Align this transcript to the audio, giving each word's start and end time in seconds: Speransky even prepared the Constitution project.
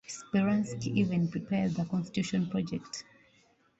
Speransky 0.07 0.87
even 0.97 1.27
prepared 1.27 1.75
the 1.75 1.85
Constitution 1.85 2.47
project. 2.47 3.03